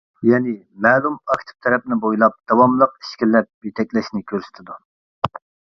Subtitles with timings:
[0.27, 0.53] يەنى
[0.85, 4.83] مەلۇم ئاكتىپ تەرەپنى بويلاپ داۋاملىق ئىچكىرىلەپ يېتەكلەشنى كۆرسىتىدۇ.